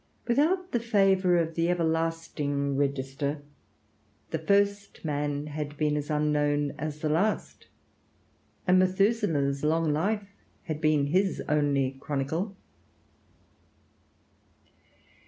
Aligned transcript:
Without 0.27 0.71
the 0.71 0.79
favor 0.79 1.37
of 1.37 1.53
the 1.53 1.69
everlasting 1.69 2.75
register, 2.75 3.43
the 4.31 4.39
first 4.39 5.05
man 5.05 5.45
had 5.45 5.77
been 5.77 5.95
as 5.95 6.09
unknown 6.09 6.71
as 6.79 7.01
the 7.01 7.09
last, 7.09 7.67
and 8.65 8.79
Methuselah's 8.79 9.63
long 9.63 9.93
life 9.93 10.31
had 10.63 10.81
been 10.81 11.05
his 11.05 11.43
only 11.47 11.97
chronicle. 11.99 12.55